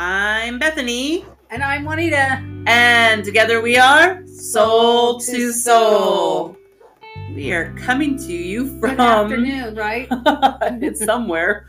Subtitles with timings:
[0.00, 2.40] I'm Bethany, And I'm Juanita.
[2.68, 6.56] and together we are Soul to Soul.
[7.34, 10.06] We are coming to you Good from afternoon, right?
[10.80, 11.66] it's somewhere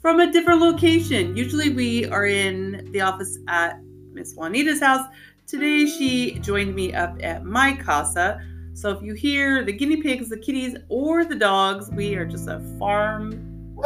[0.00, 1.36] from a different location.
[1.36, 3.80] Usually we are in the office at
[4.12, 5.08] Miss Juanita's house.
[5.48, 8.40] Today she joined me up at my casa.
[8.74, 12.46] So if you hear the guinea pigs, the kitties, or the dogs, we are just
[12.48, 13.76] a farm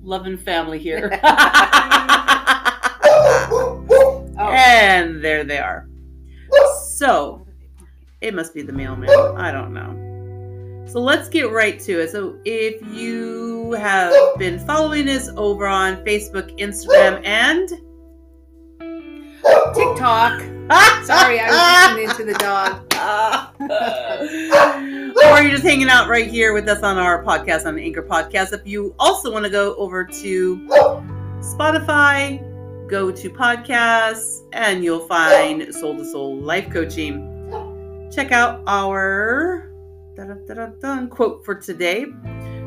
[0.00, 1.10] loving family here.
[4.82, 5.86] And there they are.
[6.96, 7.46] So
[8.20, 9.08] it must be the mailman.
[9.36, 10.88] I don't know.
[10.88, 12.10] So let's get right to it.
[12.10, 17.68] So if you have been following us over on Facebook, Instagram, and
[19.72, 20.40] TikTok.
[21.06, 22.92] Sorry, I was listening to the dog.
[25.30, 28.02] or you're just hanging out right here with us on our podcast on the Anchor
[28.02, 28.52] Podcast.
[28.52, 30.56] If you also want to go over to
[31.40, 32.51] Spotify,
[32.92, 37.26] go to podcasts, and you'll find Soul to Soul Life Coaching.
[38.14, 39.72] Check out our
[41.08, 42.04] quote for today.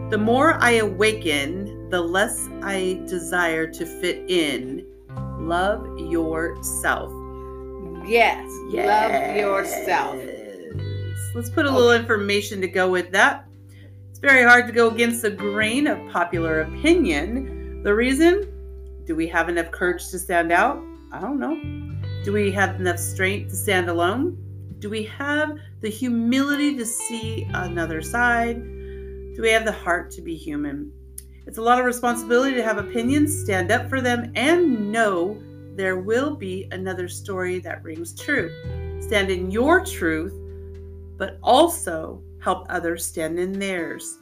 [0.09, 4.83] The more I awaken, the less I desire to fit in.
[5.37, 7.11] Love yourself.
[8.07, 8.49] Yes.
[8.71, 10.19] Love yourself.
[11.35, 13.47] Let's put a little information to go with that.
[14.09, 17.83] It's very hard to go against the grain of popular opinion.
[17.83, 18.54] The reason?
[19.05, 20.81] Do we have enough courage to stand out?
[21.11, 21.55] I don't know.
[22.23, 24.35] Do we have enough strength to stand alone?
[24.79, 28.63] Do we have the humility to see another side?
[28.63, 30.91] Do we have the heart to be human?
[31.45, 35.39] It's a lot of responsibility to have opinions, stand up for them, and know
[35.75, 38.49] there will be another story that rings true.
[39.01, 40.33] Stand in your truth,
[41.17, 44.17] but also help others stand in theirs.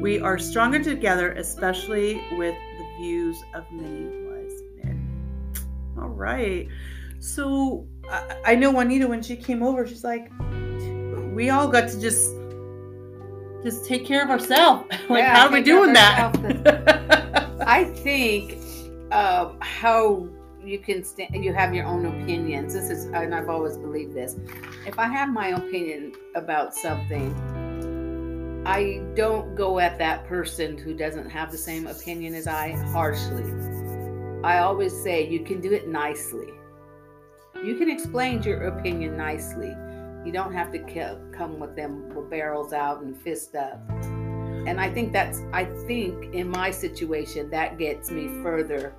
[0.00, 2.54] We are stronger together, especially with
[2.96, 5.08] views of many wise men.
[5.98, 6.68] All right.
[7.18, 10.30] So I, I know Juanita when she came over, she's like,
[11.34, 12.34] we all got to just
[13.62, 14.84] just take care of ourselves.
[15.08, 17.50] like, Yeah, how are we take care of doing that?
[17.66, 18.58] I think
[19.10, 20.28] uh, how
[20.64, 22.74] you can stand, you have your own opinions.
[22.74, 24.36] This is, and I've always believed this.
[24.86, 27.34] If I have my opinion about something,
[28.66, 33.44] I don't go at that person who doesn't have the same opinion as I harshly.
[34.42, 36.48] I always say you can do it nicely.
[37.62, 39.72] You can explain your opinion nicely.
[40.24, 40.80] You don't have to
[41.32, 43.80] come with them with barrels out and fist up.
[43.92, 48.94] And I think that's I think in my situation that gets me further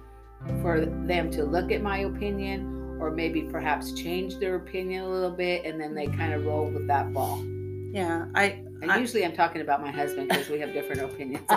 [0.62, 5.36] for them to look at my opinion or maybe perhaps change their opinion a little
[5.36, 7.44] bit and then they kind of roll with that ball.
[7.92, 11.46] yeah, I And I- usually I'm talking about my husband because we have different opinions.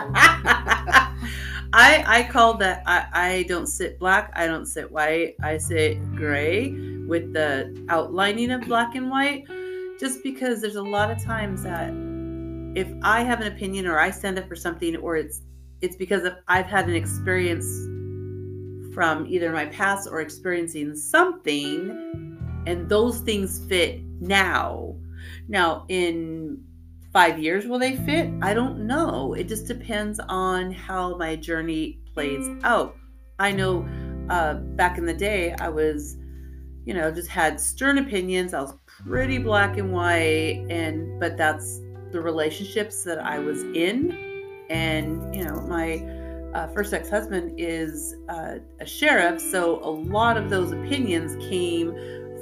[1.72, 6.02] I I call that I, I don't sit black, I don't sit white, I sit
[6.16, 6.72] gray
[7.06, 9.44] with the outlining of black and white.
[10.00, 11.90] Just because there's a lot of times that
[12.74, 15.42] if I have an opinion or I stand up for something or it's
[15.80, 17.66] it's because of, I've had an experience
[18.94, 24.94] from either my past or experiencing something and those things fit now.
[25.48, 26.62] Now in
[27.12, 28.30] five years will they fit?
[28.42, 29.34] I don't know.
[29.34, 32.96] It just depends on how my journey plays out.
[33.38, 33.88] I know
[34.28, 36.16] uh, back in the day i was
[36.84, 38.54] you know just had stern opinions.
[38.54, 41.80] I was pretty black and white and but that's
[42.12, 44.66] the relationships that i was in.
[44.70, 45.96] And you know my
[46.54, 51.92] uh, first ex-husband is uh, a sheriff so a lot of those opinions came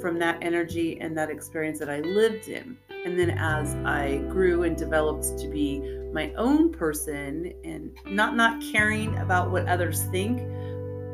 [0.01, 2.75] from that energy and that experience that i lived in
[3.09, 5.79] and then as I grew and developed to be
[6.13, 10.39] my own person and not not caring about what others think,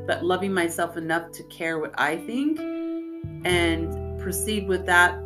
[0.05, 2.59] but loving myself enough to care what I think
[3.45, 5.23] and proceed with that,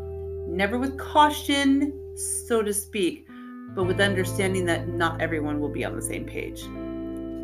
[0.47, 3.27] never with caution, so to speak,
[3.73, 6.61] but with understanding that not everyone will be on the same page.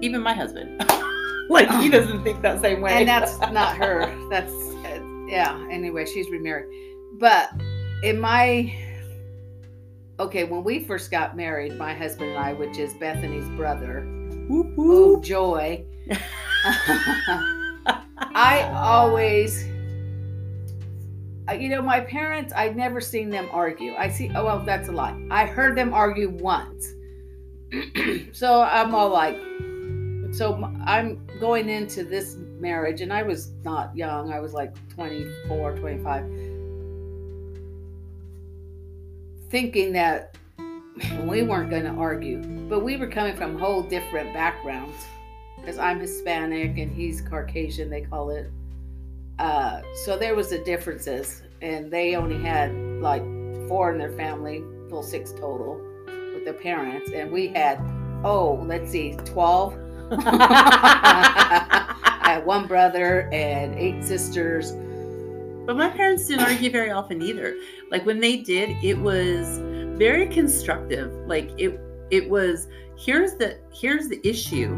[0.03, 0.85] Even my husband.
[1.49, 2.91] like he doesn't think that same way.
[2.91, 4.05] and that's not her.
[4.29, 5.67] That's uh, yeah.
[5.71, 6.67] Anyway, she's remarried.
[7.13, 7.49] But
[8.03, 8.71] in my
[10.19, 14.01] okay, when we first got married, my husband and I, which is Bethany's brother,
[14.47, 15.83] Whoop, oh joy.
[18.35, 19.65] I always,
[21.49, 22.53] uh, you know, my parents.
[22.55, 23.95] I'd never seen them argue.
[23.95, 24.31] I see.
[24.35, 25.19] Oh well, that's a lie.
[25.31, 26.93] I heard them argue once.
[28.33, 29.37] so I'm all like,
[30.31, 34.31] so I'm going into this marriage, and I was not young.
[34.31, 36.23] I was like 24, 25,
[39.49, 40.35] thinking that
[41.23, 44.95] we weren't going to argue, but we were coming from whole different backgrounds
[45.57, 48.49] because I'm Hispanic and he's Caucasian, they call it.
[49.39, 53.23] Uh, so there was the differences, and they only had like
[53.67, 57.79] four in their family, well, six total with their parents, and we had
[58.23, 59.77] oh, let's see, twelve.
[60.11, 64.71] I had one brother and eight sisters.
[65.65, 67.55] But my parents didn't argue very often either.
[67.89, 69.59] Like when they did, it was
[69.97, 71.11] very constructive.
[71.27, 71.79] Like it
[72.11, 72.67] it was
[72.97, 74.75] here's the here's the issue.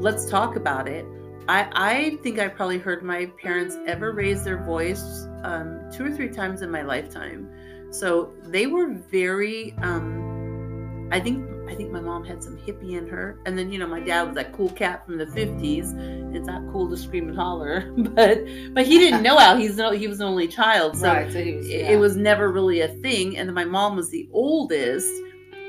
[0.00, 1.04] Let's talk about it.
[1.48, 6.10] I I think I probably heard my parents ever raise their voice um, two or
[6.10, 7.50] three times in my lifetime.
[7.90, 13.08] So they were very um, I think I think my mom had some hippie in
[13.08, 13.38] her.
[13.46, 14.36] And then, you know, my dad was mm-hmm.
[14.36, 16.34] that cool cat from the 50s.
[16.34, 18.44] It's not cool to scream and holler, but
[18.74, 20.96] but he didn't know how he's no he was an only child.
[20.96, 21.90] So, Right, so he was- it- yeah.
[21.90, 23.38] it was never really a thing.
[23.38, 25.08] And then my mom was the oldest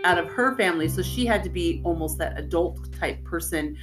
[0.04, 3.76] out of her family, so she had to be almost that adult type person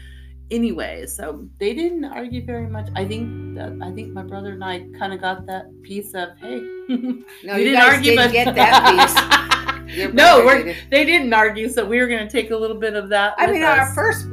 [0.52, 1.06] anyway.
[1.06, 2.88] So they didn't argue very much.
[2.94, 6.28] I think that I think my brother and I kind of got that piece of
[6.38, 6.60] hey.
[6.88, 9.81] No, we you didn't guys argue, didn't but get that piece.
[9.92, 10.76] Your no, brother we're, did.
[10.90, 13.34] they didn't argue, so we were going to take a little bit of that.
[13.38, 14.26] I mean, our first,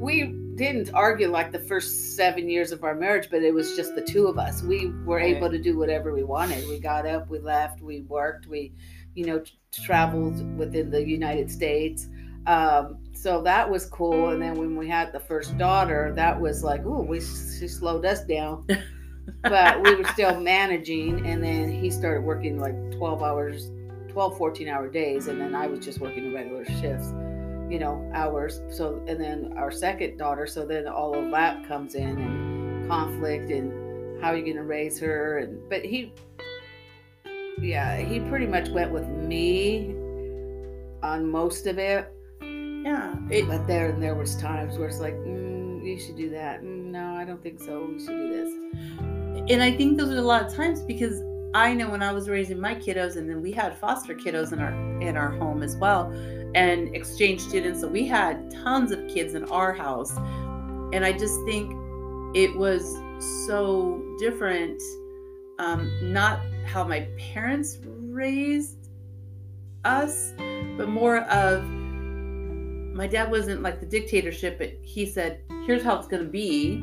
[0.00, 3.94] we didn't argue like the first seven years of our marriage, but it was just
[3.94, 4.62] the two of us.
[4.62, 5.36] We were Right.
[5.36, 6.66] able to do whatever we wanted.
[6.68, 8.72] We got up, we left, we worked, we,
[9.14, 12.08] you know, t- traveled within the United States.
[12.46, 14.28] Um, so that was cool.
[14.28, 18.04] And then when we had the first daughter, that was like, oh, we she slowed
[18.04, 18.66] us down.
[19.42, 21.26] but we were still managing.
[21.26, 23.70] And then he started working like 12 hours,
[24.14, 25.28] 12, 14 hour days.
[25.28, 27.12] And then I was just working the regular shifts
[27.70, 28.62] you know hours.
[28.70, 33.50] So and then our second daughter so then all of that comes in and conflict
[33.50, 35.38] and how are you going to raise her?
[35.38, 36.12] And but he
[37.58, 39.94] yeah he pretty much went with me
[41.02, 42.10] on most of it.
[42.40, 46.30] Yeah, it, but there and there was times where it's like mm, you should do
[46.30, 46.62] that.
[46.62, 47.88] Mm, no i don't think so.
[47.90, 48.52] We should do this.
[49.50, 51.20] And I think those are a lot of times because
[51.54, 54.58] I know when I was raising my kiddos, and then we had foster kiddos in
[54.58, 56.10] our in our home as well,
[56.56, 57.80] and exchange students.
[57.80, 60.16] So we had tons of kids in our house,
[60.92, 61.72] and I just think
[62.34, 62.96] it was
[63.46, 64.82] so different.
[65.60, 68.88] Um, not how my parents raised
[69.84, 70.32] us,
[70.76, 76.08] but more of my dad wasn't like the dictatorship, but he said, "Here's how it's
[76.08, 76.82] going to be,"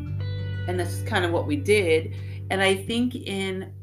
[0.70, 2.16] and that's kind of what we did.
[2.50, 3.74] And I think in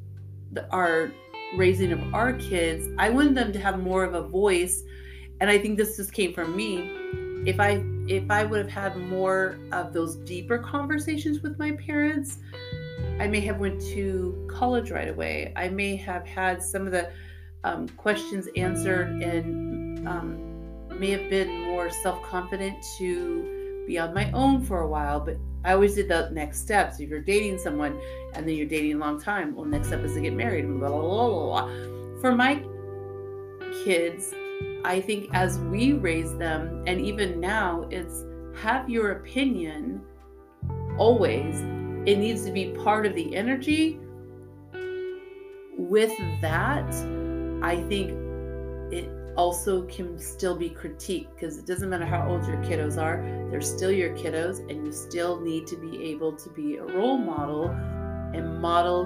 [0.52, 1.10] the, our
[1.56, 4.82] raising of our kids, I wanted them to have more of a voice.
[5.40, 6.90] And I think this just came from me.
[7.46, 12.38] If I if I would have had more of those deeper conversations with my parents,
[13.20, 15.52] I may have went to college right away.
[15.56, 17.10] I may have had some of the
[17.64, 24.30] um, questions answered and um, may have been more self confident to be on my
[24.32, 25.20] own for a while.
[25.20, 27.00] But I always did the next steps.
[27.00, 28.00] If you're dating someone
[28.34, 30.66] and then you're dating a long time, well, next step is to get married.
[30.66, 32.20] Blah, blah, blah, blah.
[32.20, 32.62] For my
[33.84, 34.32] kids,
[34.84, 38.24] I think as we raise them, and even now, it's
[38.62, 40.00] have your opinion
[40.96, 41.60] always.
[42.06, 44.00] It needs to be part of the energy.
[45.76, 46.92] With that,
[47.62, 48.10] I think
[48.92, 53.22] it also can still be critiqued because it doesn't matter how old your kiddos are,
[53.50, 57.16] they're still your kiddos, and you still need to be able to be a role
[57.16, 57.68] model
[58.34, 59.04] and model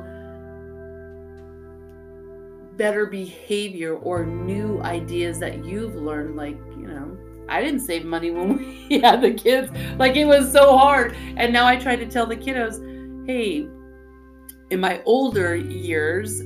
[2.78, 6.35] better behavior or new ideas that you've learned.
[6.35, 7.14] Like, you know,
[7.50, 8.56] I didn't save money when
[8.88, 11.14] we had the kids, like, it was so hard.
[11.37, 12.80] And now I try to tell the kiddos,
[13.26, 13.68] hey,
[14.71, 16.40] in my older years,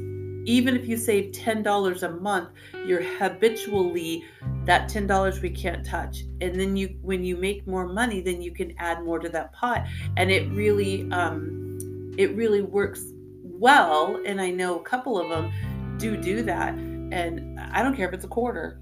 [0.47, 2.51] even if you save $10 a month,
[2.87, 4.25] you're habitually
[4.65, 6.23] that $10 we can't touch.
[6.41, 9.53] And then you when you make more money, then you can add more to that
[9.53, 9.87] pot.
[10.17, 13.03] And it really um it really works
[13.43, 14.21] well.
[14.25, 15.53] And I know a couple of them
[15.99, 16.75] do do that.
[16.75, 18.81] And I don't care if it's a quarter.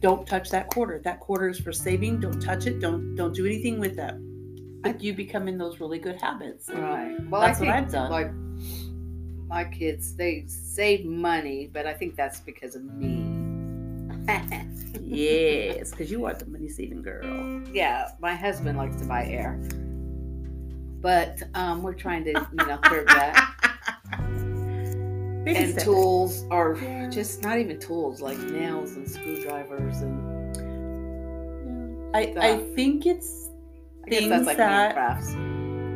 [0.00, 1.00] Don't touch that quarter.
[1.02, 2.20] That quarter is for saving.
[2.20, 2.80] Don't touch it.
[2.80, 4.16] Don't don't do anything with that.
[4.84, 6.68] Like you become in those really good habits.
[6.68, 8.10] Right well That's i what think I've done.
[8.10, 8.30] like
[9.54, 13.12] my kids they save money but i think that's because of me
[15.00, 17.62] Yes, because you are the money saving girl.
[17.72, 19.60] yeah, my husband likes to buy air,
[21.00, 23.34] but um, we're trying to, you know, curb that.
[25.44, 25.84] Baby and step.
[25.84, 26.74] tools are
[27.10, 30.16] just not even tools, like nails and screwdrivers, and
[32.16, 33.50] I, I think it's
[34.06, 35.32] I guess Things that's like that- crafts.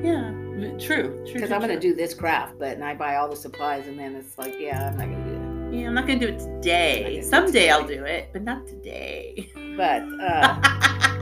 [0.04, 0.30] yeah
[0.78, 3.86] true true Because I'm gonna do this craft, but and I buy all the supplies,
[3.86, 5.24] and then it's like, yeah, I'm not gonna
[5.70, 8.42] do yeah I'm not gonna do it today gonna it someday I'll do it but
[8.42, 9.50] not today.
[9.76, 10.58] But uh,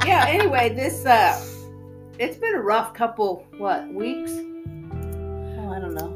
[0.06, 1.38] yeah, anyway, this uh,
[2.18, 4.30] it's been a rough couple what weeks.
[4.32, 6.12] oh, I don't know.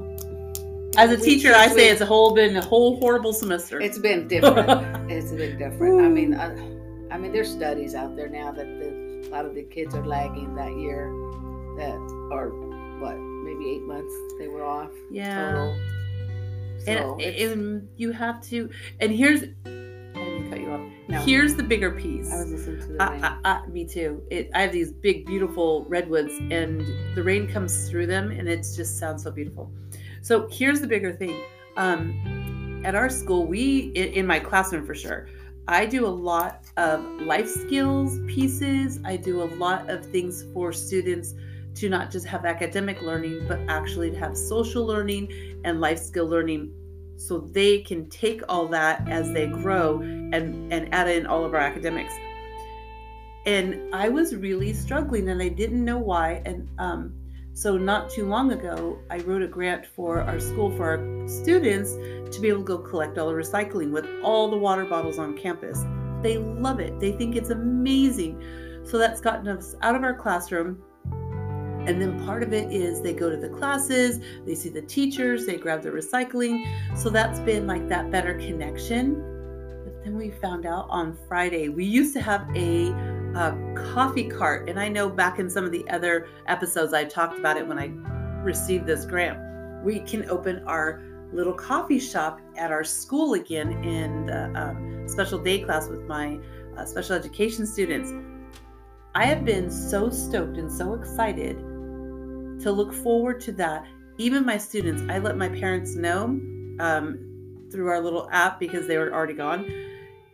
[0.96, 3.80] As a We- teacher, I say we- it's a whole been a whole horrible semester.
[3.80, 5.10] It's been different.
[5.10, 6.00] it's been different.
[6.04, 6.52] I mean, I,
[7.14, 10.04] I mean, there's studies out there now that the, a lot of the kids are
[10.06, 11.10] lagging that year,
[11.78, 11.98] that
[12.32, 12.50] are
[14.40, 15.52] they were off yeah.
[15.52, 15.78] total.
[16.78, 18.70] So and, and you have to.
[19.00, 19.42] And here's.
[19.42, 20.80] I didn't cut you off.
[21.08, 21.20] No.
[21.20, 22.32] Here's the bigger piece.
[22.32, 23.24] I was listening to the uh, rain.
[23.24, 24.22] I, I, I, me too.
[24.30, 26.80] It, I have these big, beautiful redwoods, and
[27.14, 29.70] the rain comes through them, and it just sounds so beautiful.
[30.22, 31.44] So here's the bigger thing.
[31.76, 35.28] Um, at our school, we in, in my classroom for sure.
[35.68, 38.98] I do a lot of life skills pieces.
[39.04, 41.34] I do a lot of things for students
[41.74, 46.26] to not just have academic learning, but actually to have social learning and life skill
[46.26, 46.72] learning.
[47.16, 51.54] So they can take all that as they grow and and add in all of
[51.54, 52.14] our academics.
[53.46, 56.42] And i was really struggling and i didn't know why.
[56.44, 57.14] And um,
[57.52, 61.92] so not too long ago i wrote a grant for our school for our students
[62.34, 65.36] to be able to go collect all the recycling with all the water bottles on
[65.36, 65.84] campus.
[66.22, 66.98] They love it.
[67.00, 68.42] They think it's amazing.
[68.84, 70.82] So that's gotten us out of our classroom
[71.86, 75.46] and then part of it is they go to the classes, they see the teachers,
[75.46, 76.64] they grab the recycling.
[76.96, 79.14] So that's been like that better connection.
[79.84, 82.92] But then we found out on Friday, we used to have a,
[83.34, 84.68] uh coffee cart.
[84.68, 87.78] And I know back in some of the other episodes, I talked about it when
[87.78, 87.90] I
[88.42, 89.38] received this grant.
[89.84, 95.38] We can open our little coffee shop at our school again in the um, special
[95.38, 96.38] day class with my
[96.76, 98.12] uh, special education students.
[99.14, 101.64] I have been so stoked and so excited
[102.62, 103.86] to look forward to that.
[104.18, 106.24] Even my students, I let my parents know
[106.78, 109.70] um, through our little app because they were already gone.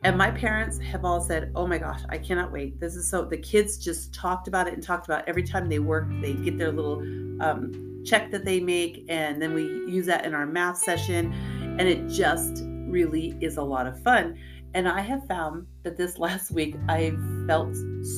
[0.02, 2.78] And my parents have all said, Oh my gosh, I cannot wait.
[2.78, 5.78] This is so, the kids just talked about it and talked about every time they
[5.78, 7.00] work, they get their little
[7.40, 9.04] um, check that they make.
[9.08, 11.32] And then we use that in our math session.
[11.78, 14.38] And it just really is a lot of fun.
[14.74, 17.12] And I have found that this last week I
[17.46, 17.74] felt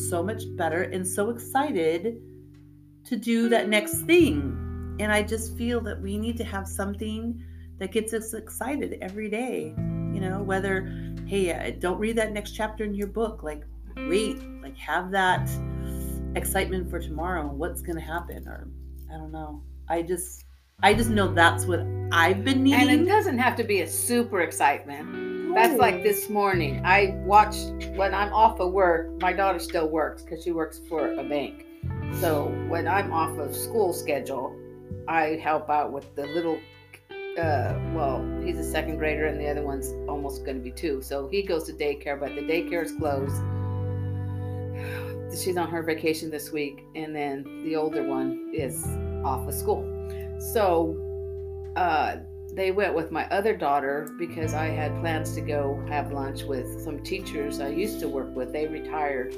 [0.08, 2.20] so much better and so excited
[3.08, 4.96] to do that next thing.
[5.00, 7.42] And I just feel that we need to have something
[7.78, 9.74] that gets us excited every day.
[9.76, 10.92] You know, whether,
[11.26, 13.42] hey, uh, don't read that next chapter in your book.
[13.42, 13.62] Like,
[13.96, 15.48] wait, like, have that
[16.34, 18.46] excitement for tomorrow and what's going to happen.
[18.48, 18.68] Or,
[19.12, 19.62] I don't know.
[19.88, 20.44] I just,
[20.82, 21.80] I just know that's what
[22.12, 22.88] I've been needing.
[22.88, 25.54] and it doesn't have to be a super excitement.
[25.54, 26.82] That's like this morning.
[26.84, 29.20] I watched when I'm off of work.
[29.20, 31.64] My daughter still works because she works for a bank.
[32.20, 34.56] So when I'm off of school schedule,
[35.06, 36.58] I help out with the little.
[37.38, 41.00] Uh, well, he's a second grader, and the other one's almost going to be two.
[41.00, 43.40] So he goes to daycare, but the daycare is closed.
[45.40, 48.84] She's on her vacation this week, and then the older one is
[49.24, 49.84] off of school.
[50.40, 50.96] So
[51.76, 52.16] uh,
[52.52, 56.82] they went with my other daughter because I had plans to go have lunch with
[56.82, 58.52] some teachers I used to work with.
[58.52, 59.36] They retired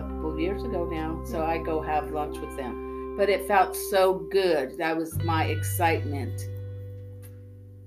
[0.00, 3.14] couple of years ago now, so I go have lunch with them.
[3.16, 4.76] But it felt so good.
[4.78, 6.40] That was my excitement.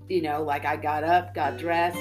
[0.08, 1.98] You know, like I got up, got dressed,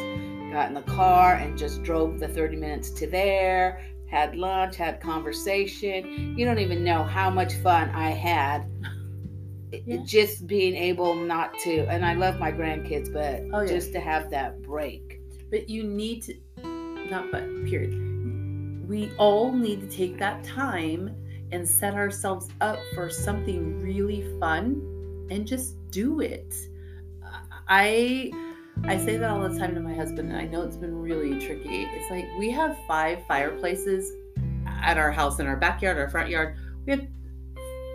[0.53, 5.01] got in the car, and just drove the 30 minutes to there, had lunch, had
[5.01, 6.35] conversation.
[6.37, 8.65] You don't even know how much fun I had
[9.85, 9.97] Yeah.
[10.05, 13.67] just being able not to and i love my grandkids but Oh, yeah.
[13.75, 15.19] just to have that break
[15.51, 16.33] But you need to,
[17.11, 18.06] not but, period.
[18.87, 21.15] We all need to take that time
[21.51, 26.55] and set ourselves up for something really fun and just do it.
[27.67, 28.31] I
[28.83, 31.39] I say that all the time to my husband, and I know it's been really
[31.45, 31.83] tricky.
[31.83, 34.13] It's like we have five fireplaces
[34.81, 36.55] at our house in our backyard, our front yard.
[36.85, 37.07] We have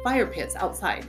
[0.05, 1.07] fire pits outside.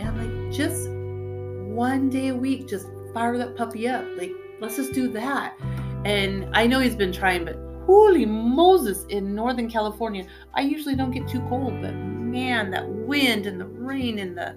[0.00, 4.04] And like, just one day a week, just fire that puppy up.
[4.16, 5.54] Like, let's just do that.
[6.04, 7.56] And I know he's been trying, but
[7.88, 13.46] holy Moses, in Northern California, I usually don't get too cold, but man, that wind
[13.46, 14.54] and the rain and the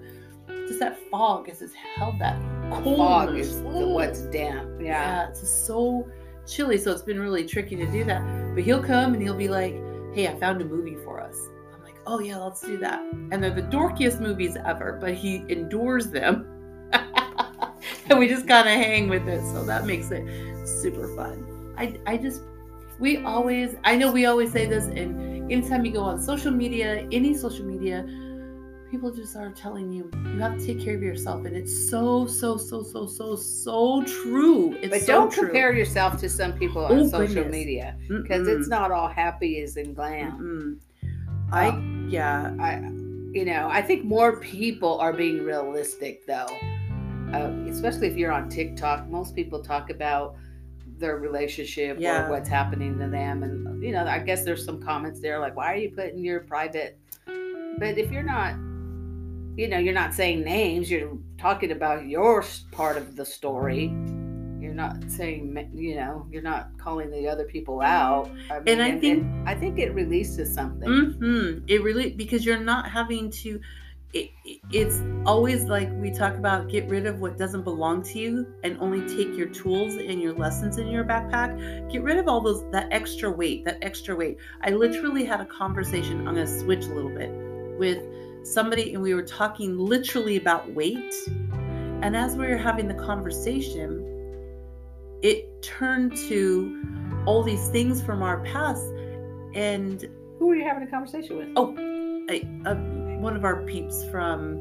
[0.68, 2.38] just that fog has just held that
[2.70, 2.98] cold.
[2.98, 6.06] fog is the, what's damp yeah, Yeah, it's just so
[6.46, 8.22] chilly, so it's been really tricky to do that.
[8.54, 9.72] But he'll come and he'll be like,
[10.14, 11.36] "Hey, I found a movie for us."
[11.74, 15.36] I'm like, "Oh yeah, let's do that." And they're the dorkiest movies ever, but he
[15.48, 16.46] endures them,
[18.10, 19.40] and we just kind of hang with it.
[19.52, 20.26] So that makes it
[20.66, 21.74] super fun.
[21.78, 22.42] I I just
[23.02, 25.10] we always I know we always say this, and
[25.52, 27.98] anytime you go on social media, any social media.
[28.92, 32.26] People just are telling you you have to take care of yourself, and it's so
[32.26, 34.74] so so so so so true.
[34.82, 35.44] It's but so don't true.
[35.44, 37.52] compare yourself to some people on Oh, social goodness.
[37.60, 40.70] media because it's not all happy as in glam Mm-mm.
[41.50, 41.64] I
[42.10, 42.54] yeah.
[42.60, 42.72] I
[43.32, 46.52] you know, I think more people are being realistic though.
[47.32, 50.34] Uh, especially if you're on TikTok, most people talk about
[51.02, 52.26] their relationship Yeah.
[52.26, 55.54] or what's happening to them, and you know, I guess there's some comments there like,
[55.56, 56.96] "Why are you putting your private?"
[57.78, 58.54] But if you're not,
[59.58, 60.90] you know, you're not saying names.
[60.90, 63.86] You're talking about your part of the story.
[64.60, 68.30] You're not saying, you know, you're not calling the other people out.
[68.50, 70.88] I mean, I think- I think it releases something.
[70.88, 73.60] hmm It really because you're not having to.
[74.12, 78.18] It, it- it's always like we talk about get rid of what doesn't belong to
[78.18, 81.90] you and only take your tools and your lessons in your backpack.
[81.92, 84.38] Get rid of all those that extra weight, that extra weight.
[84.62, 86.26] I literally had a conversation.
[86.26, 87.30] I'm going to switch a little bit
[87.78, 88.02] with
[88.46, 91.14] somebody, and we were talking literally about weight.
[92.02, 94.08] And as we were having the conversation,
[95.22, 96.82] it turned to
[97.26, 98.84] all these things from our past
[99.54, 101.48] and Who were you having a conversation with?
[101.56, 101.74] Oh,
[102.28, 102.74] I, uh,
[103.22, 104.58] one of our peeps from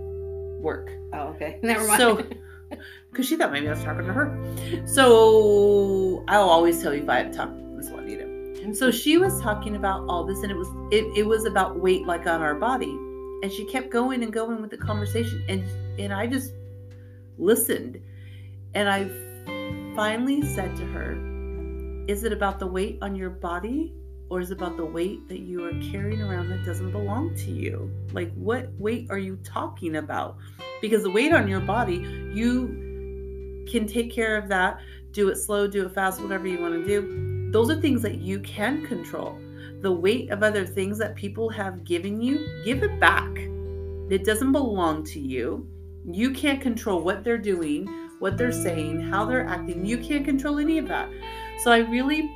[0.62, 0.92] work.
[1.14, 1.60] Oh, okay.
[1.64, 2.00] Never mind.
[2.00, 2.26] So,
[3.12, 4.88] because she thought maybe I was talking to her.
[4.88, 8.74] So I'll always tell you if I have to talk Miss Juanita.
[8.74, 12.06] So she was talking about all this, and it was it, it was about weight
[12.06, 12.92] like on our body,
[13.42, 15.64] and she kept going and going with the conversation, and
[16.00, 16.54] and I just
[17.40, 18.00] listened,
[18.76, 19.10] and I
[19.96, 21.14] finally said to her,
[22.08, 23.94] "Is it about the weight on your body?"
[24.32, 27.92] Or is about the weight that you are carrying around that doesn't belong to you?
[28.14, 30.38] Like, what weight are you talking about?
[30.82, 31.98] Because the weight on your body,
[32.34, 34.80] you can take care of that.
[35.12, 37.52] Do it slow, do it fast, whatever you want to do.
[37.52, 39.38] Those are things that you can control.
[39.82, 43.38] The weight of other things that people have given you, give it back.
[44.10, 45.68] It doesn't belong to you.
[46.10, 47.86] You can't control what they're doing,
[48.20, 49.86] what they're saying, how they're acting.
[49.86, 51.10] You can't control any of that.
[51.66, 52.32] So I really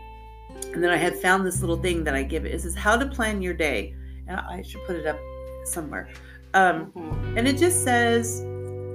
[0.73, 2.53] and then I had found this little thing that I give it.
[2.53, 3.95] It says how to plan your day.
[4.27, 5.19] And I should put it up
[5.65, 6.09] somewhere.
[6.53, 7.37] Um, Mhm.
[7.37, 8.41] and it just says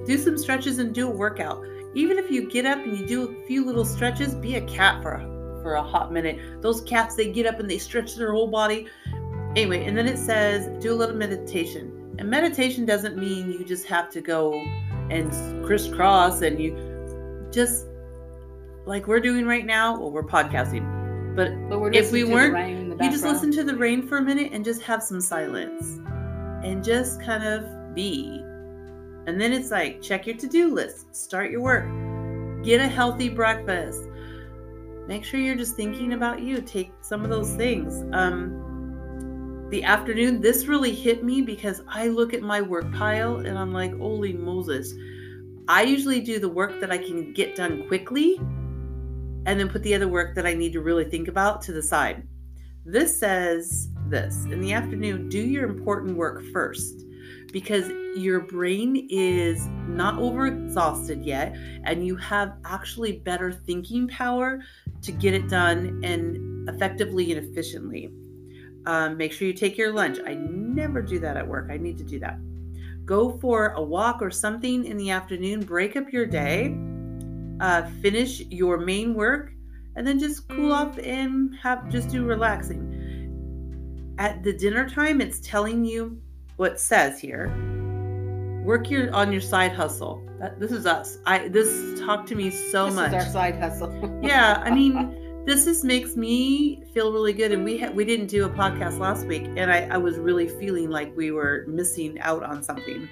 [0.07, 1.63] do some stretches and do a workout.
[1.95, 5.03] Even if you get up and you do a few little stretches, be a cat
[5.03, 5.21] for a,
[5.63, 6.63] for a hot minute.
[6.63, 8.87] Those cats they get up and they stretch their whole body.
[9.57, 12.15] Anyway, and then it says do a little meditation.
[12.19, 14.55] And meditation doesn't mean you just have to go
[15.11, 15.31] and
[15.65, 16.77] crisscross and you
[17.51, 17.87] just
[18.87, 19.99] like we're doing right now.
[19.99, 20.85] Well, we're podcasting,
[21.37, 24.19] but But If we listening to the weren't, you just listen to the rain for
[24.19, 26.01] a minute and just have some silence
[26.65, 28.43] and just kind of be.
[29.27, 31.85] And then it's like check your to do list, start your work,
[32.65, 34.03] get a healthy breakfast.
[35.07, 36.61] Make sure you're just thinking about you.
[36.61, 38.05] Take some of those things.
[38.13, 43.59] Um, the afternoon, this really hit me because I look at my work pile and
[43.59, 44.95] I'm like, holy Moses.
[45.69, 48.41] I usually do the work that I can get done quickly
[49.47, 51.83] and then put the other work that I need to really think about to the
[51.83, 52.27] side.
[52.85, 57.05] This says this in the afternoon, do your important work first
[57.53, 64.61] because your brain is not overexhausted yet and you have actually better thinking power
[65.03, 68.11] to get it done and effectively and efficiently.
[68.87, 70.19] Um, make sure you take your lunch.
[70.27, 71.69] I never do that at work.
[71.71, 72.39] I need to do that.
[73.05, 76.77] Go for a walk or something in the afternoon, break up your day,
[77.61, 79.53] uh, finish your main work,
[79.97, 82.97] and then just cool off and have just do relaxing.
[84.19, 86.21] At the dinner time, it's telling you
[86.57, 87.49] what it says here.
[88.65, 90.23] Work your on your side hustle.
[90.39, 91.19] That, this is us.
[91.27, 93.15] I this talked to me so this much.
[93.15, 94.21] is our side hustle.
[94.23, 97.53] yeah, I mean, this just makes me feel really good.
[97.53, 100.49] And we ha- we didn't do a podcast last week, and I, I was really
[100.49, 103.09] feeling like we were missing out on something.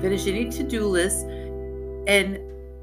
[0.00, 1.26] Finish any to do list,
[2.06, 2.38] and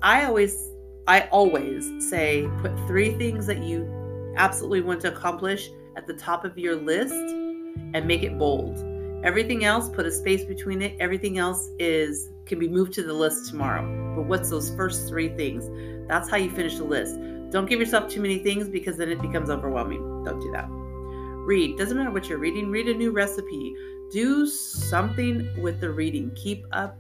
[0.06, 0.70] I always
[1.08, 6.46] I always say put three things that you absolutely want to accomplish at the top
[6.46, 8.78] of your list, and make it bold.
[9.24, 10.96] Everything else, put a space between it.
[11.00, 14.14] Everything else is can be moved to the list tomorrow.
[14.16, 15.68] But what's those first three things?
[16.08, 17.16] That's how you finish the list.
[17.50, 20.24] Don't give yourself too many things because then it becomes overwhelming.
[20.24, 20.68] Don't do that.
[20.70, 21.80] Read.
[21.80, 22.70] Doesn't matter what you're reading.
[22.70, 23.74] Read a new recipe.
[24.12, 26.30] Do something with the reading.
[26.36, 26.96] Keep up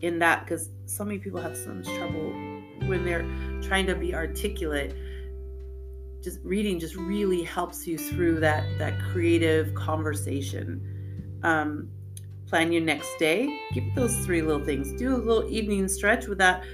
[0.00, 2.32] in that because so many people have so much trouble
[2.86, 3.26] when they're
[3.62, 4.94] trying to be articulate.
[6.22, 11.38] Just reading just really helps you through that that creative conversation.
[11.42, 11.88] Um,
[12.46, 13.60] plan your next day.
[13.72, 14.92] give those three little things.
[14.98, 16.64] Do a little evening stretch with that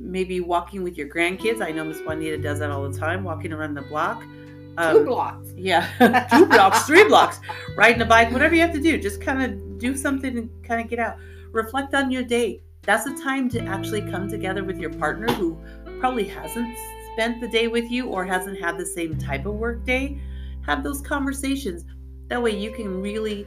[0.00, 1.60] maybe walking with your grandkids.
[1.60, 4.22] I know Miss Juanita does that all the time, walking around the block.
[4.22, 5.50] Two blocks.
[5.54, 5.86] Yeah,
[6.32, 7.40] two blocks, three blocks,
[7.76, 8.98] riding a bike, whatever you have to do.
[8.98, 11.16] Just kind of do something and kind of get out.
[11.50, 12.62] Reflect on your day.
[12.84, 15.56] That's a time to actually come together with your partner who
[16.00, 16.76] probably hasn't
[17.12, 20.20] spent the day with you or hasn't had the same type of work day.
[20.66, 21.84] Have those conversations.
[22.28, 23.46] That way you can really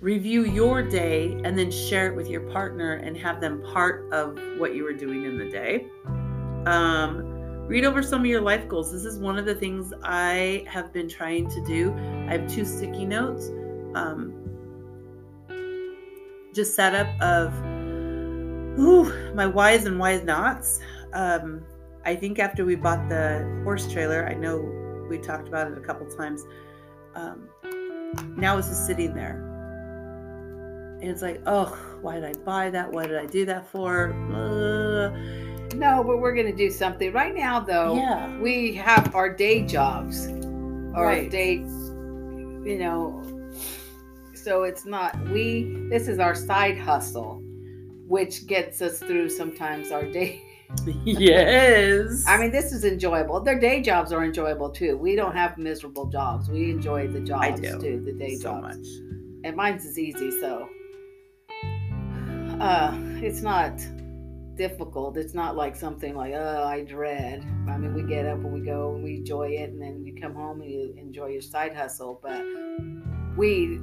[0.00, 4.38] review your day and then share it with your partner and have them part of
[4.58, 5.86] what you were doing in the day.
[6.66, 8.92] Um, read over some of your life goals.
[8.92, 11.92] This is one of the things I have been trying to do.
[12.28, 13.48] I have two sticky notes.
[13.94, 14.38] Um,
[16.52, 17.52] just set up of
[18.78, 20.80] ooh, my whys and whys nots.
[21.12, 21.62] Um,
[22.04, 24.60] I think after we bought the horse trailer, I know
[25.08, 26.44] we talked about it a couple times.
[27.14, 27.48] Um,
[28.36, 29.48] now it's just sitting there.
[31.00, 31.66] And it's like, oh,
[32.00, 32.90] why did I buy that?
[32.90, 34.12] What did I do that for?
[34.32, 35.10] Uh,
[35.76, 37.60] No, but we're gonna do something right now.
[37.60, 38.38] Though yeah.
[38.38, 40.28] we have our day jobs,
[40.94, 41.30] our Right.
[41.30, 43.22] day, you know.
[44.34, 45.86] So it's not we.
[45.88, 47.41] This is our side hustle,
[48.12, 50.42] which gets us through sometimes our day.
[51.04, 52.22] yes.
[52.28, 53.40] I mean, this is enjoyable.
[53.40, 54.98] Their day jobs are enjoyable too.
[54.98, 56.50] We don't have miserable jobs.
[56.50, 57.80] We enjoy the jobs I do.
[57.80, 58.02] too.
[58.04, 58.76] The day so jobs.
[58.76, 58.86] much.
[59.44, 60.68] and mine's is easy so
[62.60, 63.72] uh it's not
[64.56, 68.52] difficult it's not like something like oh i dread i mean we get up and
[68.52, 71.40] we go and we enjoy it and then you come home and you enjoy your
[71.40, 72.44] side hustle but
[73.36, 73.78] we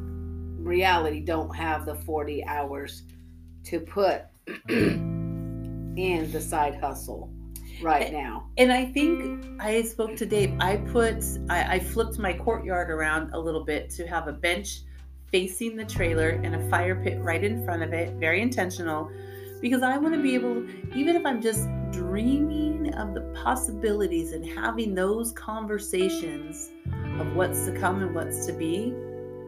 [0.60, 3.04] reality don't have the 40 hours
[3.65, 4.24] to put
[4.69, 7.32] in the side hustle
[7.82, 10.54] right now And I think I spoke to Dave.
[10.60, 14.82] I put, I, I flipped my courtyard around a little bit to have a bench
[15.32, 18.15] facing the trailer and a fire pit right in front of it.
[18.15, 19.10] Very intentional
[19.62, 24.45] because I want to be able, even if I'm just dreaming of the possibilities and
[24.45, 26.69] having those conversations
[27.19, 28.91] of what's to come and what's to be,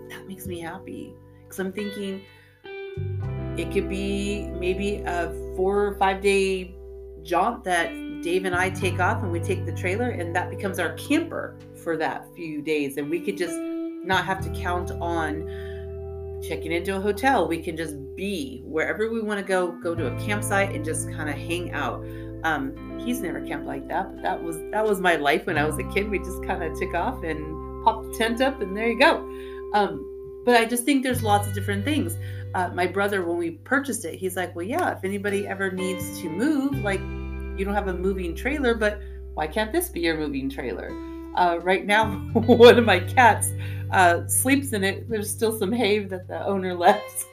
[0.09, 1.13] that makes me happy.
[1.43, 2.21] Because I'm thinking
[3.57, 6.75] it could be maybe a four or five day
[7.23, 10.79] jaunt that Dave and I take off and we take the trailer and that becomes
[10.79, 15.47] our camper for that few days and we could just not have to count on
[16.47, 17.47] checking into a hotel.
[17.47, 21.11] We can just be wherever we want to go, go to a campsite and just
[21.11, 22.03] kind of hang out.
[22.43, 25.65] Um, he's never camped like that, but that was that was my life when I
[25.65, 26.09] was a kid.
[26.09, 29.17] We just kind of took off and popped the tent up and there you go.
[29.73, 30.10] Um,
[30.45, 32.17] but I just think there's lots of different things.
[32.53, 36.19] Uh, my brother, when we purchased it, he's like, "Well, yeah, if anybody ever needs
[36.21, 36.99] to move, like
[37.57, 38.99] you don't have a moving trailer, but
[39.33, 40.91] why can't this be your moving trailer?
[41.37, 43.51] Uh, right now, one of my cats
[43.91, 45.09] uh, sleeps in it.
[45.09, 47.25] There's still some hay that the owner left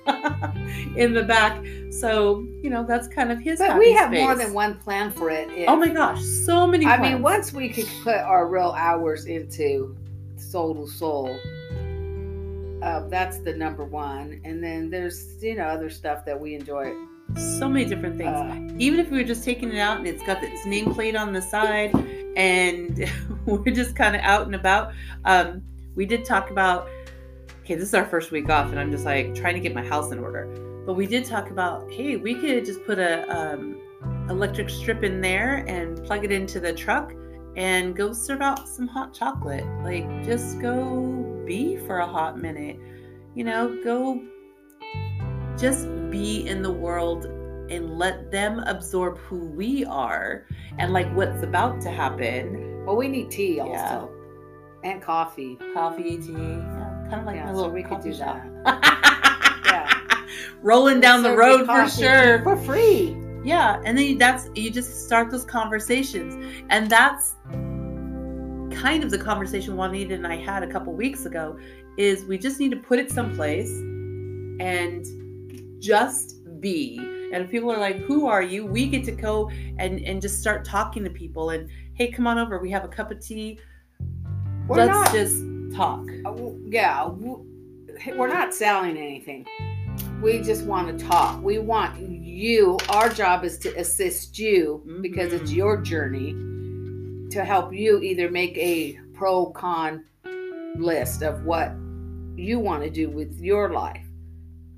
[0.96, 3.58] in the back, so you know that's kind of his.
[3.58, 6.86] but we have more than one plan for it if- Oh my gosh, so many.
[6.86, 7.14] I plans.
[7.14, 9.96] mean, once we could put our real hours into
[10.36, 11.36] soul to soul,
[12.82, 14.40] uh, that's the number one.
[14.44, 16.94] And then there's you know other stuff that we enjoy.
[17.36, 18.36] so many different things.
[18.36, 21.32] Uh, Even if we were just taking it out and it's got its nameplate on
[21.32, 21.94] the side,
[22.36, 23.10] and
[23.46, 24.92] we're just kind of out and about.
[25.24, 25.62] Um,
[25.94, 26.88] we did talk about.
[27.64, 29.84] Okay, this is our first week off, and I'm just like trying to get my
[29.84, 30.46] house in order.
[30.86, 33.76] But we did talk about, hey, we could just put a um,
[34.30, 37.12] electric strip in there and plug it into the truck
[37.56, 39.64] and go serve out some hot chocolate.
[39.82, 42.78] Like, just go be for a hot minute.
[43.34, 44.20] You know, go
[45.56, 47.24] just be in the world
[47.70, 50.46] and let them absorb who we are
[50.78, 52.84] and like what's about to happen.
[52.86, 54.10] Well, we need tea also
[54.84, 54.90] Yeah.
[54.90, 55.58] and coffee.
[55.74, 58.40] Coffee, tea, yeah, kind of like Yeah, so little we could do shop.
[59.66, 59.90] Yeah.
[60.62, 62.42] Rolling down the road for sure.
[62.42, 63.14] for free.
[63.44, 67.36] Yeah, and then you, that's you just start those conversations, and that's
[68.70, 71.58] kind of the conversation Juanita and I had a couple weeks ago.
[71.96, 73.70] Is we just need to put it someplace
[74.60, 75.04] and
[75.80, 76.98] just be.
[77.32, 80.40] And if people are like, "Who are you?" We get to go and and just
[80.40, 81.50] start talking to people.
[81.50, 82.58] And hey, come on over.
[82.58, 83.58] We have a cup of tea.
[84.66, 85.12] We're Let's not.
[85.12, 85.42] just
[85.74, 86.06] talk.
[86.24, 87.08] uh, yeah,
[88.16, 89.46] we're not selling anything.
[90.22, 91.40] We just want to talk.
[91.42, 92.76] We want you.
[92.88, 95.84] Our job is to assist you because it's your mm-hmm.
[95.84, 100.04] journey to help you either make a pro con
[100.76, 101.72] list of what
[102.36, 104.04] you want to do with your life.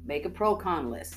[0.04, 1.16] Make a pro con list.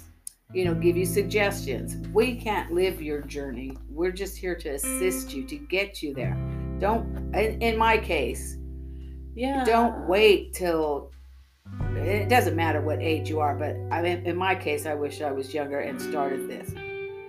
[0.54, 2.08] You know, give you suggestions.
[2.14, 3.76] We can't live your journey.
[3.90, 6.38] We're just here to assist you to get you there.
[6.80, 8.56] Don't, in, in my case,
[9.36, 9.66] Yeah.
[9.66, 11.12] don't wait till
[12.06, 15.22] it doesn't matter what age you are but i mean in my case i wish
[15.22, 16.72] i was younger and started this.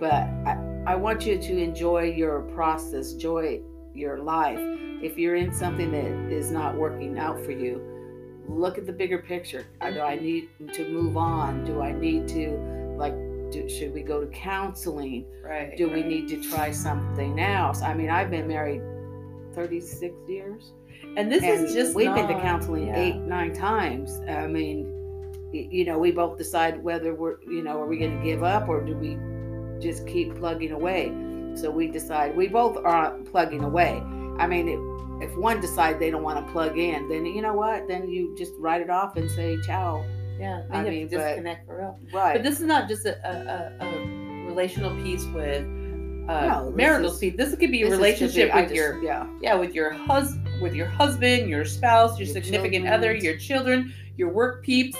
[0.00, 0.56] But i,
[0.86, 3.60] I want you to enjoy your process enjoy
[3.94, 4.58] your life.
[5.02, 7.80] If you're in something that is not working out for you
[8.48, 9.66] look at the bigger picture.
[9.80, 11.64] Uh, do i need to move on?
[11.64, 12.50] Do i need to
[12.96, 13.14] like
[13.50, 15.26] do, should we go to counseling?
[15.42, 15.76] Right.
[15.76, 17.82] do we need to try something else?
[17.82, 18.82] I mean i've been married
[19.54, 20.72] 36 years
[21.16, 22.98] And this and is just we've been to counseling yeah.
[22.98, 24.94] eight nine times i mean
[25.54, 28.68] you know, we both decide whether we're, you know, are we going to give up
[28.68, 29.16] or do we
[29.80, 31.12] just keep plugging away?
[31.54, 34.02] So we decide we both are plugging away.
[34.38, 37.54] I mean, if, if one decide they don't want to plug in, then you know
[37.54, 37.86] what?
[37.86, 40.04] Then you just write it off and say ciao.
[40.38, 41.98] Yeah, I mean, to but- disconnect for real.
[42.12, 42.34] Right.
[42.34, 45.64] But this is not just a, a, a, a relational piece with
[46.28, 47.36] uh, No, marital is- piece.
[47.36, 49.26] This could be a relationship I with just- your yeah.
[49.40, 52.92] yeah with your hus with your husband, your spouse, your, Your significant children.
[52.92, 54.96] other, your children, your work peeps,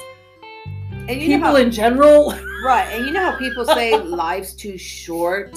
[1.09, 2.31] And you know people how, in general.
[2.65, 5.53] right, and you know how people say life's too short.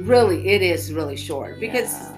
[0.00, 2.10] Really, it is really short because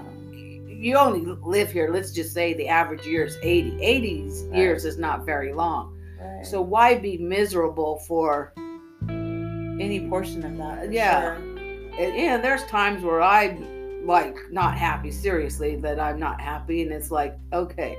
[0.67, 1.91] you only live here.
[1.93, 3.83] Let's just say the average year is 80.
[3.83, 4.59] 80 Right.
[4.59, 5.97] years is not very long.
[6.19, 6.43] Yeah.
[6.43, 8.53] So why be miserable for?
[9.81, 11.37] any portion of that, Yeah.
[11.39, 11.50] sure.
[12.01, 15.11] And, yeah, there's times where I'm like not happy.
[15.11, 17.97] Seriously, that I'm not happy, and it's like, okay,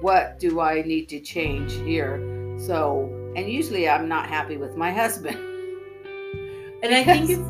[0.00, 2.16] what do I need to change here?
[2.58, 5.36] So, and usually I'm not happy with my husband.
[6.80, 7.40] And I think it's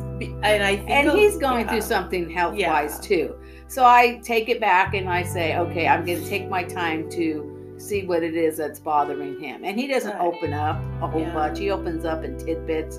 [0.43, 1.69] and I think and he's going yeah.
[1.71, 2.71] through something health Yeah.
[2.71, 3.35] wise too.
[3.67, 7.07] So I take it back and I say, okay, I'm going to take my time
[7.11, 9.63] to see what it is that's bothering him.
[9.63, 10.21] And he doesn't Right.
[10.33, 11.33] open up a whole Yeah.
[11.35, 11.59] bunch.
[11.59, 12.97] He opens up in tidbits.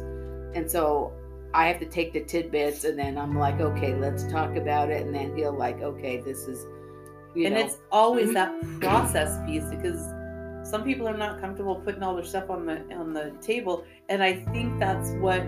[0.54, 1.12] And so
[1.52, 5.04] I have to take the tidbits and then I'm like, okay, let's talk about it.
[5.04, 6.66] And then he'll like, okay, this is,
[7.34, 10.00] you and know, it's always that process piece because
[10.68, 13.84] some people are not comfortable putting all their stuff on the on the table.
[14.08, 15.42] And i think that's what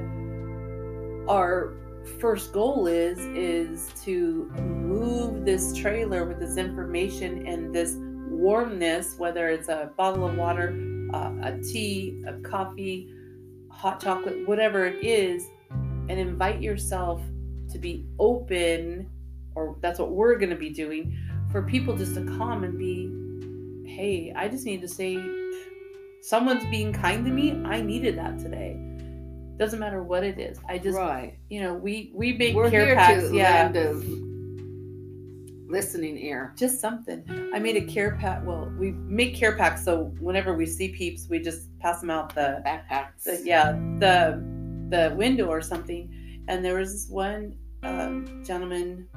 [1.28, 1.74] our
[2.20, 7.96] first goal is is to move this trailer with this information and this
[8.28, 10.76] warmness whether it's a bottle of water
[11.14, 13.12] uh, a tea a coffee
[13.70, 15.46] hot chocolate whatever it is
[16.08, 17.22] and invite yourself
[17.70, 19.08] to be open
[19.54, 21.16] or that's what we're going to be doing
[21.50, 23.10] for people just to come and be
[23.88, 25.22] hey i just need to say
[26.20, 28.76] someone's being kind to me i needed that today
[29.58, 31.36] doesn't matter what it is i just right.
[31.50, 33.70] you know we we make We're care packs yeah
[35.68, 36.52] listening ear.
[36.56, 40.66] just something i made a care pack well we make care packs so whenever we
[40.66, 43.24] see peeps we just pass them out the Backpacks.
[43.24, 44.51] the, yeah the
[44.92, 49.08] the window or something and there was this one um, gentleman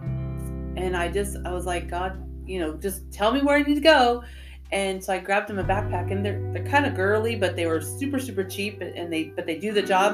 [0.78, 3.76] and i just i was like god you know just tell me where i need
[3.76, 4.24] to go.
[4.72, 7.68] And so i grabbed him a backpack and they're they're kind of girly but they
[7.68, 10.14] were super super cheap and they but they do the job.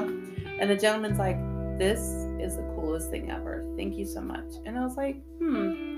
[0.60, 1.38] And the gentleman's like
[1.78, 2.00] this
[2.38, 3.64] is the coolest thing ever.
[3.76, 4.50] Thank you so much.
[4.66, 5.92] And i was like hmm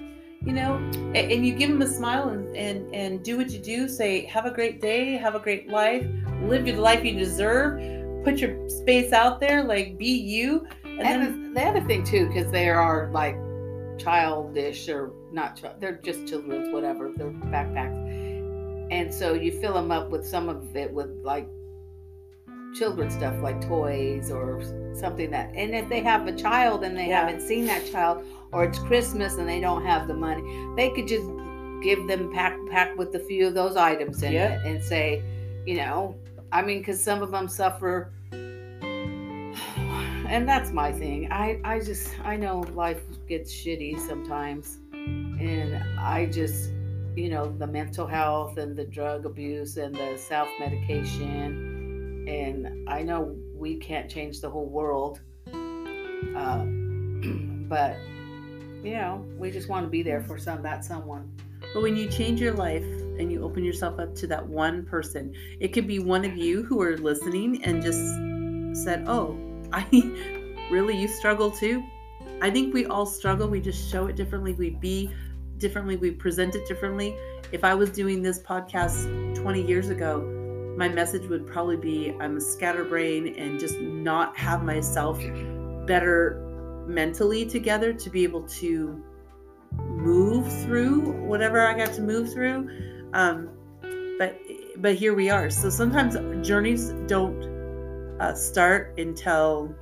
[0.45, 0.75] you know
[1.15, 4.45] and, you give him a smile and, and and do what you do say have
[4.45, 6.07] a great day have a great life
[6.43, 7.81] live the life you deserve
[8.25, 12.27] put your space out there like be you and, then the, the other thing too,
[12.29, 13.37] because they are like
[13.99, 17.11] childish or not, they're just children's whatever.
[17.17, 21.49] They're backpacks, and so you fill them up with some of it with like
[22.75, 24.63] children's stuff, like toys or
[24.95, 25.51] something that.
[25.55, 27.27] And if they have a child and they Yeah.
[27.27, 30.43] haven't seen that child, or it's Christmas and they don't have the money,
[30.77, 31.29] they could just
[31.83, 34.61] give them pack pack with a few of those items in Yeah.
[34.61, 35.23] it and say,
[35.67, 36.15] you know,
[36.55, 39.57] I mean, because some of them suffer and
[40.49, 41.31] that's my thing.
[41.33, 46.71] I I just I know life gets shitty sometimes, and I just
[47.17, 53.03] you know the mental health and the drug abuse and the self medication, and I
[53.03, 56.65] know we can't change the whole world, uh,
[57.69, 57.97] but
[58.85, 61.33] you know we just want to be there for some that someone.
[61.73, 62.85] But when you change your life
[63.19, 66.63] and you open yourself up to that one person, it could be one of you
[66.63, 68.05] who are listening and just
[68.85, 69.39] said, Oh,
[69.73, 69.87] I
[70.71, 71.83] really, you struggle too?
[72.41, 73.49] I think we all struggle.
[73.49, 74.53] We just show it differently.
[74.55, 75.13] We be
[75.59, 75.97] differently.
[75.97, 77.17] We present it differently.
[77.53, 80.23] If I was doing this podcast 20 years ago,
[80.77, 85.19] my message would probably be I'm a scatterbrain and just not have myself
[85.87, 86.41] better
[86.87, 89.03] mentally together to be able to
[89.79, 92.69] move through whatever I got to move through.
[93.15, 93.49] Um,
[94.19, 94.39] but
[94.79, 95.49] but here we are.
[95.51, 97.43] So sometimes journeys don't
[98.21, 99.75] uh, start until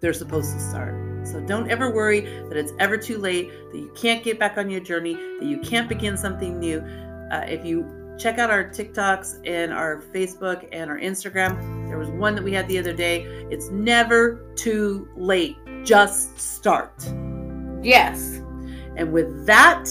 [0.00, 1.26] they're supposed to start.
[1.26, 4.70] So don't ever worry that it's ever too late, that you can't get back on
[4.70, 6.78] your journey, that you can't begin something new.
[7.30, 7.84] Uh, if you
[8.18, 12.52] check out our TikToks and our Facebook and our Instagram, there was one that we
[12.52, 13.24] had the other day.
[13.50, 15.56] It's never too late.
[15.84, 17.02] Just start.
[17.82, 18.40] Yes.
[18.96, 19.88] And with that,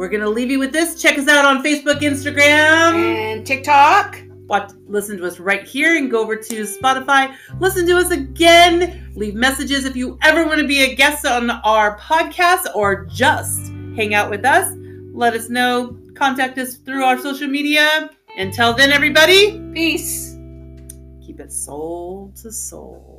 [0.00, 1.00] we're going to leave you with this.
[1.00, 2.94] Check us out on Facebook, Instagram.
[2.94, 4.22] And TikTok.
[4.46, 7.36] Watch, listen to us right here and go over to Spotify.
[7.58, 9.12] Listen to us again.
[9.14, 13.66] Leave messages if you ever want to be a guest on our podcast or just
[13.94, 14.72] hang out with us.
[15.12, 15.98] Let us know.
[16.14, 18.08] Contact us through our social media.
[18.38, 19.60] Until then, everybody.
[19.74, 20.34] Peace.
[21.22, 23.09] keep it soul to soul.